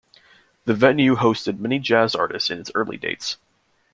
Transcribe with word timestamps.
The 0.65 0.73
venue 0.73 1.13
hosted 1.15 1.59
many 1.59 1.77
jazz 1.77 2.15
artists 2.15 2.49
in 2.49 2.57
its 2.57 2.71
early 2.73 2.97
dates. 2.97 3.37